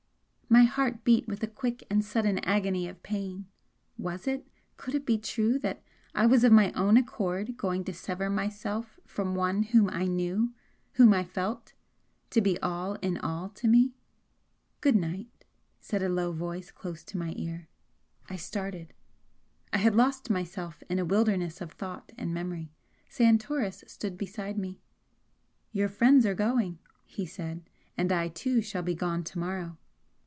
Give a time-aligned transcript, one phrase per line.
[0.53, 3.45] My heart beat with a quick and sudden agony of pain
[3.97, 5.81] was it, could it be true that
[6.13, 10.53] I was of my own accord going to sever myself from one whom I knew,
[10.95, 11.71] whom I felt
[12.31, 13.93] to be all in all to me?
[14.81, 15.45] "Good night!"
[15.79, 17.69] said a low voice close to my ear.
[18.29, 18.93] I started.
[19.71, 22.73] I had lost myself in a wilderness of thought and memory.
[23.07, 24.81] Santoris stood beside me.
[25.71, 27.61] "Your friends are going," he said,
[27.97, 29.77] "and I too shall be gone to morrow!"